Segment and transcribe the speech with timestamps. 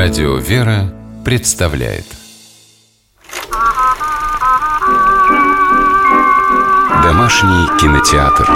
[0.00, 2.04] Радио «Вера» представляет
[7.02, 8.48] Домашний кинотеатр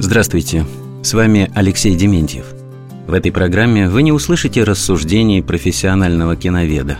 [0.00, 0.66] Здравствуйте,
[1.04, 2.46] с вами Алексей Дементьев.
[3.06, 6.98] В этой программе вы не услышите рассуждений профессионального киноведа.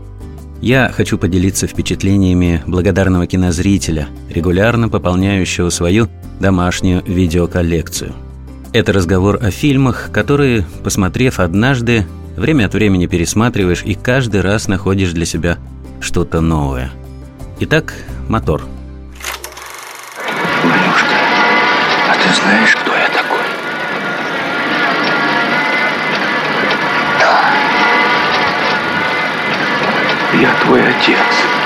[0.63, 6.09] Я хочу поделиться впечатлениями благодарного кинозрителя, регулярно пополняющего свою
[6.39, 8.15] домашнюю видеоколлекцию–
[8.73, 12.07] это разговор о фильмах, которые, посмотрев однажды,
[12.37, 15.59] время от времени пересматриваешь и каждый раз находишь для себя
[16.01, 16.91] что-то новое.
[17.61, 17.95] Итак,
[18.29, 18.63] мотор.
[20.65, 21.15] Манюшка,
[22.09, 23.45] а ты знаешь, кто я такой?
[27.19, 27.51] Да.
[30.41, 31.60] Я твой отец.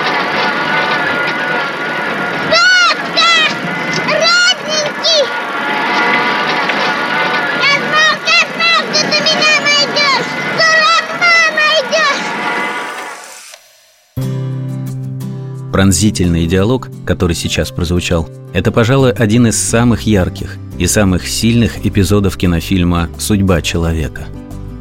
[15.74, 22.36] Пронзительный диалог, который сейчас прозвучал, это, пожалуй, один из самых ярких и самых сильных эпизодов
[22.36, 24.28] кинофильма «Судьба человека».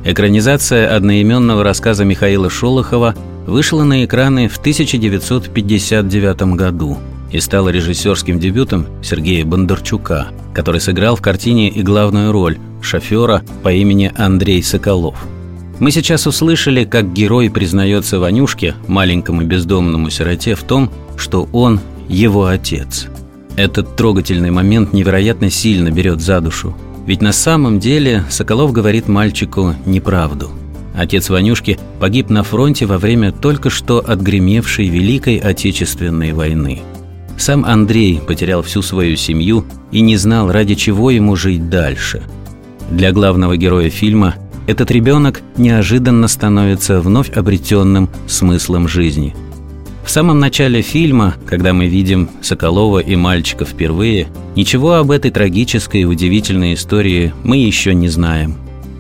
[0.05, 3.15] Экранизация одноименного рассказа Михаила Шолохова
[3.47, 6.99] вышла на экраны в 1959 году
[7.31, 13.73] и стала режиссерским дебютом Сергея Бондарчука, который сыграл в картине и главную роль– шофера по
[13.73, 15.15] имени Андрей Соколов–
[15.83, 22.45] мы сейчас услышали, как герой признается Ванюшке, маленькому бездомному сироте, в том, что он его
[22.45, 23.07] отец.
[23.57, 26.73] Этот трогательный момент невероятно сильно берет за душу.
[27.05, 30.51] Ведь на самом деле Соколов говорит мальчику неправду.
[30.95, 36.81] Отец Ванюшки погиб на фронте во время только что отгремевшей Великой Отечественной войны.
[37.37, 42.23] Сам Андрей потерял всю свою семью и не знал, ради чего ему жить дальше.
[42.89, 44.35] Для главного героя фильма
[44.67, 49.35] этот ребенок неожиданно становится вновь обретенным смыслом жизни.
[50.05, 56.01] В самом начале фильма, когда мы видим Соколова и мальчика впервые, ничего об этой трагической
[56.01, 58.55] и удивительной истории мы еще не знаем.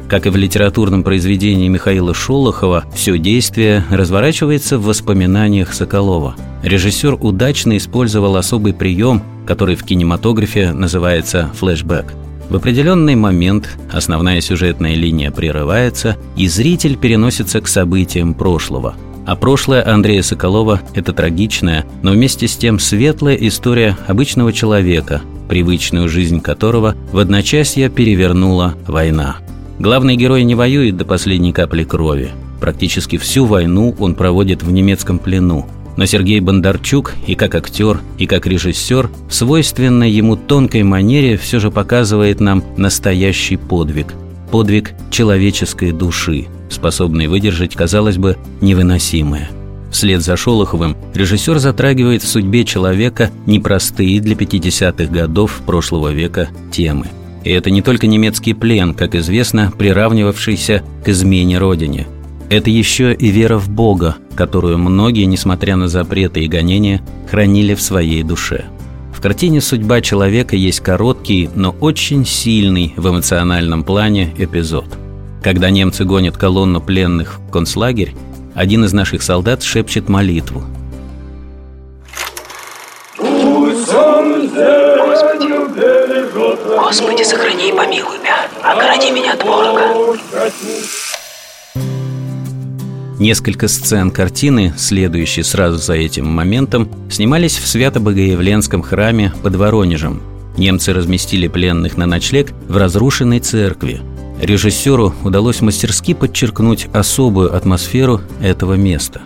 [0.07, 6.35] Как и в литературном произведении Михаила Шолохова, все действие разворачивается в воспоминаниях Соколова.
[6.61, 12.13] Режиссер удачно использовал особый прием, который в кинематографе называется флешбэк–
[12.49, 18.95] в определенный момент основная сюжетная линия прерывается, и зритель переносится к событиям прошлого.
[19.25, 26.09] А прошлое Андрея Соколова– это трагичная, но вместе с тем светлая история обычного человека, привычную
[26.09, 29.37] жизнь которого в одночасье перевернула война.
[29.79, 32.31] Главный герой не воюет до последней капли крови.
[32.59, 35.67] Практически всю войну он проводит в немецком плену,
[35.97, 41.59] но Сергей Бондарчук и как актер, и как режиссер в свойственной ему тонкой манере все
[41.59, 44.13] же показывает нам настоящий подвиг.
[44.51, 49.49] Подвиг человеческой души, способный выдержать, казалось бы, невыносимое.
[49.91, 57.07] Вслед за Шолоховым режиссер затрагивает в судьбе человека непростые для 50-х годов прошлого века темы.
[57.43, 62.07] И это не только немецкий плен, как известно, приравнивавшийся к измене родине–
[62.49, 67.81] это еще и вера в Бога, которую многие, несмотря на запреты и гонения, хранили в
[67.81, 68.65] своей душе.
[69.13, 74.85] В картине «Судьба человека» есть короткий, но очень сильный в эмоциональном плане эпизод.
[75.41, 78.15] Когда немцы гонят колонну пленных в концлагерь,
[78.53, 80.63] один из наших солдат шепчет молитву.
[86.65, 89.81] Господи, сохрани и помилуй меня, огради меня от ворога.
[93.23, 100.21] Несколько сцен картины, следующие сразу за этим моментом, снимались в Свято-Богоявленском храме под Воронежем.
[100.57, 104.01] Немцы разместили пленных на ночлег в разрушенной церкви.
[104.41, 109.21] Режиссеру удалось мастерски подчеркнуть особую атмосферу этого места.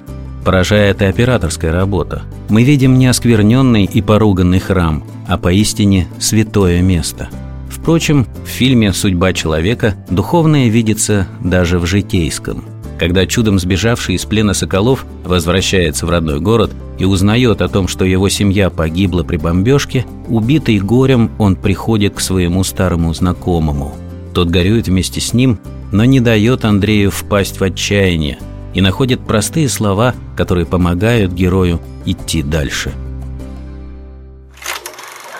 [0.46, 2.22] Поражает и операторская работа.
[2.50, 7.30] Мы видим не оскверненный и поруганный храм, а поистине святое место.
[7.68, 12.64] Впрочем, в фильме «Судьба человека» духовное видится даже в житейском–
[12.98, 18.06] когда чудом сбежавший из плена Соколов возвращается в родной город и узнает о том, что
[18.06, 23.96] его семья погибла при бомбежке, убитый горем он приходит к своему старому знакомому.
[24.34, 25.60] Тот горюет вместе с ним,
[25.92, 28.40] но не дает Андрею впасть в отчаяние
[28.74, 32.92] и находит простые слова, которые помогают герою идти дальше.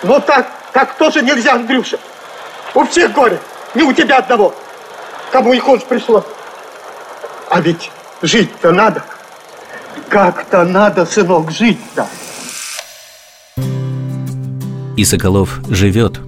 [0.02, 1.98] Но так, так тоже нельзя, Андрюша.
[2.74, 3.38] У всех горе,
[3.74, 4.54] не у тебя одного.
[5.32, 6.24] Кому и хошь пришло.
[7.50, 7.90] А ведь
[8.22, 9.04] жить-то надо.
[10.08, 12.06] Как-то надо, сынок, жить-то.
[14.96, 16.20] И Соколов живет.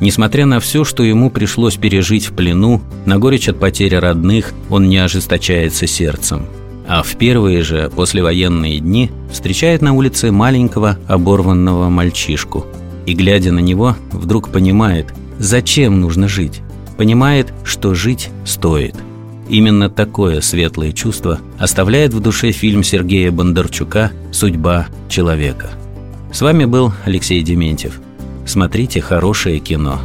[0.00, 4.88] Несмотря на все, что ему пришлось пережить в плену, на горечь от потери родных он
[4.88, 6.46] не ожесточается сердцем.
[6.86, 12.66] А в первые же послевоенные дни встречает на улице маленького оборванного мальчишку.
[13.06, 15.06] И, глядя на него, вдруг понимает,
[15.38, 16.60] зачем нужно жить.
[16.96, 18.94] Понимает, что жить стоит.
[19.48, 25.70] Именно такое светлое чувство оставляет в душе фильм Сергея Бондарчука «Судьба человека».
[26.32, 28.00] С вами был Алексей Дементьев–
[28.48, 30.00] Смотрите хорошее кино.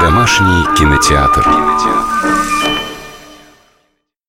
[0.00, 1.42] Домашний кинотеатр.
[1.42, 2.39] кинотеатр.